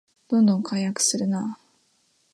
[0.29, 1.59] どんどん改悪するなあ